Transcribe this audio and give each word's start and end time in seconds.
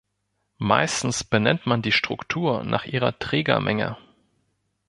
Meistens 0.57 1.23
benennt 1.23 1.67
man 1.67 1.83
die 1.83 1.91
Struktur 1.91 2.63
nach 2.63 2.85
ihrer 2.87 3.19
Trägermenge. 3.19 3.97